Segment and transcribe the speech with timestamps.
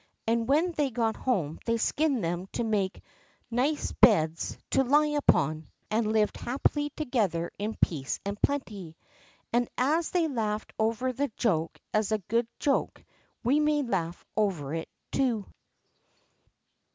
[0.25, 3.03] And when they got home they skinned them to make
[3.51, 8.95] nice beds to lie upon, and lived happily together in peace and plenty.
[9.53, 13.03] And as they laughed over the joke as a good joke,
[13.43, 15.45] we may laugh over it too.